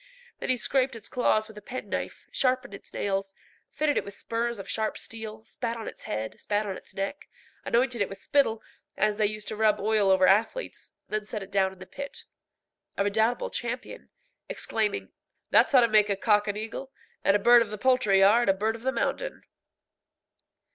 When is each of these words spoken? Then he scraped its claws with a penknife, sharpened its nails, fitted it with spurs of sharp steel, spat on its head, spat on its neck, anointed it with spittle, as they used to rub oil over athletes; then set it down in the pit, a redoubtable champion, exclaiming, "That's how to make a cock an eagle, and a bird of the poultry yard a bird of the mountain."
Then 0.39 0.49
he 0.49 0.57
scraped 0.57 0.95
its 0.95 1.07
claws 1.07 1.47
with 1.47 1.59
a 1.59 1.61
penknife, 1.61 2.25
sharpened 2.31 2.73
its 2.73 2.91
nails, 2.91 3.35
fitted 3.69 3.97
it 3.97 4.03
with 4.03 4.17
spurs 4.17 4.57
of 4.57 4.67
sharp 4.67 4.97
steel, 4.97 5.45
spat 5.45 5.77
on 5.77 5.87
its 5.87 6.05
head, 6.09 6.41
spat 6.41 6.65
on 6.65 6.75
its 6.75 6.95
neck, 6.95 7.29
anointed 7.65 8.01
it 8.01 8.09
with 8.09 8.19
spittle, 8.19 8.63
as 8.97 9.17
they 9.17 9.27
used 9.27 9.47
to 9.49 9.55
rub 9.55 9.79
oil 9.79 10.09
over 10.09 10.25
athletes; 10.25 10.93
then 11.09 11.23
set 11.23 11.43
it 11.43 11.51
down 11.51 11.71
in 11.71 11.77
the 11.77 11.85
pit, 11.85 12.25
a 12.97 13.03
redoubtable 13.03 13.51
champion, 13.51 14.09
exclaiming, 14.49 15.11
"That's 15.51 15.71
how 15.71 15.81
to 15.81 15.87
make 15.87 16.09
a 16.09 16.15
cock 16.15 16.47
an 16.47 16.57
eagle, 16.57 16.91
and 17.23 17.35
a 17.35 17.39
bird 17.39 17.61
of 17.61 17.69
the 17.69 17.77
poultry 17.77 18.21
yard 18.21 18.49
a 18.49 18.55
bird 18.55 18.75
of 18.75 18.81
the 18.81 18.91
mountain." 18.91 19.43